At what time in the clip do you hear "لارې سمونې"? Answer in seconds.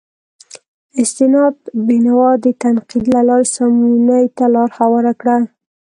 3.29-4.21